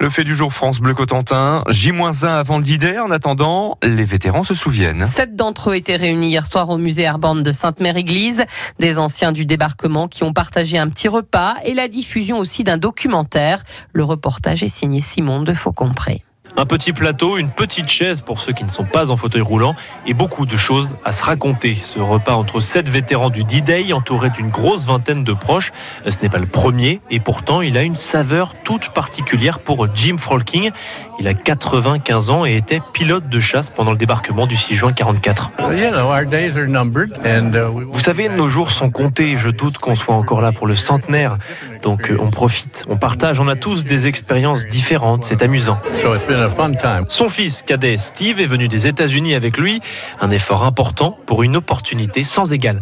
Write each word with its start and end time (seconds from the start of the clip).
Le 0.00 0.10
fait 0.10 0.22
du 0.22 0.34
jour 0.36 0.52
France 0.52 0.78
Bleu 0.78 0.94
Cotentin, 0.94 1.64
J-1 1.68 2.24
avant 2.24 2.58
le 2.58 2.64
d 2.64 2.98
En 3.00 3.10
attendant, 3.10 3.78
les 3.82 4.04
vétérans 4.04 4.44
se 4.44 4.54
souviennent. 4.54 5.06
Sept 5.06 5.34
d'entre 5.34 5.70
eux 5.70 5.74
étaient 5.74 5.96
réunis 5.96 6.28
hier 6.28 6.46
soir 6.46 6.68
au 6.70 6.78
musée 6.78 7.02
Airborne 7.02 7.42
de 7.42 7.50
Sainte-Mère-Église. 7.50 8.44
Des 8.78 8.98
anciens 8.98 9.32
du 9.32 9.44
débarquement 9.44 10.06
qui 10.06 10.22
ont 10.22 10.32
partagé 10.32 10.78
un 10.78 10.88
petit 10.88 11.08
repas 11.08 11.56
et 11.64 11.74
la 11.74 11.88
diffusion 11.88 12.38
aussi 12.38 12.62
d'un 12.62 12.76
documentaire. 12.76 13.64
Le 13.92 14.04
reportage 14.04 14.62
est 14.62 14.68
signé 14.68 15.00
Simon 15.00 15.42
de 15.42 15.52
Faucompré. 15.52 16.22
Un 16.60 16.66
petit 16.66 16.92
plateau, 16.92 17.38
une 17.38 17.50
petite 17.50 17.88
chaise 17.88 18.20
pour 18.20 18.40
ceux 18.40 18.52
qui 18.52 18.64
ne 18.64 18.68
sont 18.68 18.82
pas 18.82 19.12
en 19.12 19.16
fauteuil 19.16 19.42
roulant 19.42 19.76
et 20.08 20.12
beaucoup 20.12 20.44
de 20.44 20.56
choses 20.56 20.96
à 21.04 21.12
se 21.12 21.22
raconter. 21.22 21.78
Ce 21.80 22.00
repas 22.00 22.34
entre 22.34 22.58
sept 22.58 22.88
vétérans 22.88 23.30
du 23.30 23.44
D-Day 23.44 23.92
entouré 23.92 24.30
d'une 24.30 24.48
grosse 24.50 24.84
vingtaine 24.84 25.22
de 25.22 25.32
proches. 25.32 25.70
Ce 26.04 26.16
n'est 26.20 26.28
pas 26.28 26.38
le 26.38 26.46
premier 26.46 27.00
et 27.12 27.20
pourtant 27.20 27.60
il 27.60 27.76
a 27.76 27.82
une 27.82 27.94
saveur 27.94 28.54
toute 28.64 28.88
particulière 28.88 29.60
pour 29.60 29.86
Jim 29.94 30.16
Frolking. 30.18 30.72
Il 31.20 31.28
a 31.28 31.34
95 31.34 32.30
ans 32.30 32.44
et 32.44 32.56
était 32.56 32.80
pilote 32.92 33.28
de 33.28 33.38
chasse 33.38 33.70
pendant 33.70 33.92
le 33.92 33.96
débarquement 33.96 34.46
du 34.46 34.56
6 34.56 34.74
juin 34.74 34.92
44. 34.92 35.52
Uh, 35.60 35.92
Vous 37.92 38.00
savez, 38.00 38.28
nos 38.28 38.48
jours 38.48 38.72
sont 38.72 38.90
comptés. 38.90 39.36
Je 39.36 39.50
doute 39.50 39.78
qu'on 39.78 39.94
soit 39.94 40.14
encore 40.14 40.40
là 40.40 40.50
pour 40.50 40.66
le 40.66 40.74
centenaire. 40.74 41.38
Donc 41.82 42.10
euh, 42.10 42.16
on 42.20 42.30
profite, 42.30 42.84
on 42.88 42.96
partage, 42.96 43.38
on 43.38 43.46
a 43.46 43.54
tous 43.54 43.84
des 43.84 44.08
expériences 44.08 44.66
différentes. 44.66 45.22
C'est 45.22 45.42
amusant. 45.42 45.78
Son 47.08 47.28
fils 47.28 47.62
cadet 47.62 47.96
Steve 47.96 48.40
est 48.40 48.46
venu 48.46 48.68
des 48.68 48.86
États-Unis 48.86 49.34
avec 49.34 49.58
lui, 49.58 49.80
un 50.20 50.30
effort 50.30 50.64
important 50.64 51.18
pour 51.26 51.42
une 51.42 51.56
opportunité 51.56 52.24
sans 52.24 52.52
égale. 52.52 52.80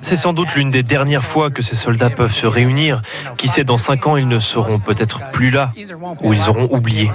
C'est 0.00 0.16
sans 0.16 0.32
doute 0.32 0.54
l'une 0.54 0.70
des 0.70 0.82
dernières 0.82 1.24
fois 1.24 1.50
que 1.50 1.62
ces 1.62 1.76
soldats 1.76 2.10
peuvent 2.10 2.34
se 2.34 2.46
réunir. 2.46 3.02
Qui 3.36 3.48
sait, 3.48 3.64
dans 3.64 3.76
cinq 3.76 4.06
ans, 4.06 4.16
ils 4.16 4.28
ne 4.28 4.38
seront 4.38 4.78
peut-être 4.78 5.20
plus 5.32 5.50
là, 5.50 5.72
ou 6.22 6.32
ils 6.32 6.48
auront 6.48 6.68
oublié. 6.70 7.10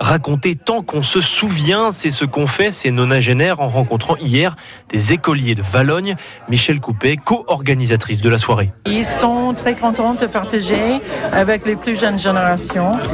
Raconter 0.00 0.54
tant 0.54 0.82
qu'on 0.82 1.02
se 1.02 1.20
souvient, 1.20 1.90
c'est 1.90 2.10
ce 2.10 2.24
qu'ont 2.24 2.46
fait 2.46 2.72
ces 2.72 2.90
nonagénaires 2.90 3.60
en 3.60 3.68
rencontrant 3.68 4.16
hier 4.16 4.56
des 4.88 5.12
écoliers 5.12 5.54
de 5.54 5.62
Valogne, 5.62 6.16
Michel 6.48 6.80
Coupé, 6.80 7.16
co-organisatrice 7.16 8.20
de 8.20 8.28
la 8.28 8.38
soirée. 8.38 8.72
Ils 8.86 9.04
sont 9.04 9.54
très 9.54 9.74
contents 9.74 10.14
de 10.14 10.26
partager 10.26 11.00
avec 11.32 11.66
les 11.66 11.76
plus 11.76 11.98
jeunes 11.98 12.18
générations 12.18 12.61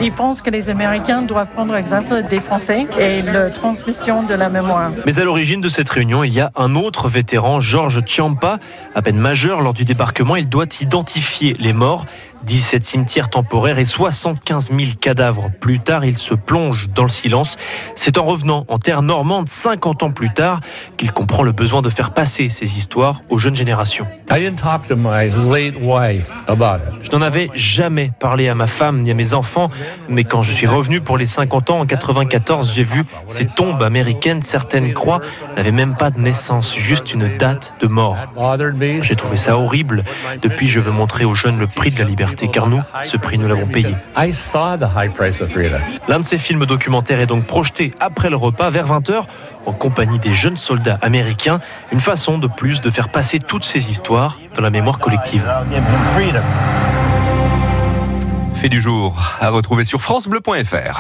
ils 0.01 0.13
pensent 0.13 0.43
que 0.43 0.51
les 0.51 0.69
Américains 0.69 1.23
doivent 1.23 1.49
prendre 1.49 1.75
exemple 1.75 2.23
des 2.29 2.41
Français 2.41 2.87
et 2.99 3.23
la 3.23 3.51
transmission 3.51 4.23
de 4.23 4.35
la 4.35 4.49
mémoire. 4.49 4.91
Mais 5.07 5.19
à 5.19 5.25
l'origine 5.25 5.61
de 5.61 5.69
cette 5.69 5.89
réunion, 5.89 6.25
il 6.25 6.33
y 6.33 6.41
a 6.41 6.51
un 6.57 6.75
autre 6.75 7.09
vétéran, 7.09 7.61
Georges 7.61 8.03
Ciampa, 8.05 8.59
à 8.95 9.03
peine 9.03 9.19
majeur 9.19 9.61
lors 9.61 9.75
du 9.75 9.85
débarquement. 9.85 10.37
Il 10.37 10.49
doit 10.49 10.67
identifier 10.81 11.55
les 11.59 11.73
morts 11.73 12.07
17 12.45 12.85
cimetières 12.85 13.31
temporaires 13.31 13.79
et 13.79 13.85
75 13.85 14.71
000 14.71 14.81
cadavres. 15.01 15.51
Plus 15.61 15.81
tard, 15.81 16.05
il 16.05 16.17
se 16.17 16.35
plonge 16.35 16.89
dans 16.95 17.03
le 17.03 17.09
silence. 17.09 17.57
C'est 17.97 18.19
en 18.19 18.25
revenant 18.25 18.65
en 18.69 18.79
terre 18.79 19.03
normande 19.03 19.49
50 19.49 20.03
ans 20.03 20.11
plus 20.11 20.33
tard 20.33 20.61
qu'il 20.97 21.13
comprend 21.13 21.43
le 21.43 21.53
besoin 21.53 21.83
de 21.83 21.91
faire 21.91 22.13
passer 22.13 22.49
ces 22.49 22.77
histoires 22.77 23.23
aux 23.29 23.39
jeunes 23.39 23.57
générations. 23.57 24.07
Je 27.03 27.11
n'en 27.13 27.23
avais 27.23 27.51
jamais 27.55 28.13
parlé 28.19 28.49
à 28.49 28.55
ma 28.55 28.67
femme 28.67 29.03
ni 29.03 29.11
à 29.11 29.15
mes 29.15 29.35
enfants, 29.35 29.71
mais 30.09 30.25
quand 30.25 30.43
je 30.43 30.53
suis 30.53 30.67
revenu 30.67 31.01
pour 31.01 31.19
les 31.19 31.27
50 31.27 31.71
ans 31.71 31.81
en 31.81 31.87
94, 31.87 32.73
j'ai 32.75 32.83
vu 32.83 33.05
ces 33.29 33.47
tombes 33.47 33.83
américaines. 33.83 34.43
Certaines 34.43 34.93
croix 34.95 35.21
n'avaient 35.57 35.73
même 35.73 35.97
pas 35.97 36.11
de 36.11 36.21
naissance, 36.21 36.77
juste 36.77 37.15
une 37.15 37.37
date 37.39 37.75
de 37.81 37.87
mort. 37.87 38.17
J'ai 39.03 39.17
trouvé 39.17 39.37
ça 39.37 39.57
horrible. 39.57 40.05
Depuis, 40.43 40.69
je 40.69 40.81
veux 40.81 40.93
montrer 40.93 41.25
aux 41.25 41.35
jeunes 41.35 41.59
le 41.59 41.67
prix 41.67 41.91
de 41.91 41.99
la 41.99 42.05
liberté 42.29 42.49
car 42.49 42.67
nous, 42.67 42.83
ce 43.05 43.17
prix, 43.17 43.39
nous 43.39 43.49
l'avons 43.49 43.67
payé. 43.67 43.95
L'un 46.09 46.19
de 46.19 46.25
ces 46.25 46.39
films 46.39 46.67
documentaires 46.67 47.21
est 47.21 47.27
donc 47.27 47.47
projeté 47.47 47.93
après 48.01 48.31
le 48.31 48.37
repas 48.37 48.71
vers 48.71 48.87
20h 48.87 49.25
en 49.67 49.73
compagnie 49.73 50.19
des 50.19 50.35
jeunes 50.35 50.57
soldats 50.57 50.99
américains, 51.03 51.61
une 51.93 52.01
façon 52.01 52.39
de 52.39 52.47
plus 52.47 52.81
de 52.81 52.91
faire 52.91 53.09
passer 53.09 53.39
toutes 53.39 53.65
ces 53.65 53.91
histoires 53.91 54.39
dans 54.55 54.63
la 54.63 54.71
mémoire 54.71 54.99
collective. 54.99 55.45
Fait 58.55 58.69
du 58.69 58.81
jour 58.81 59.37
à 59.41 59.51
retrouver 59.51 59.85
sur 59.85 60.01
francebleu.fr. 60.01 60.97